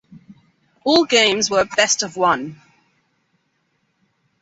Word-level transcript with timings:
All 0.83 1.05
games 1.05 1.51
were 1.51 1.63
best-of-one. 1.63 2.59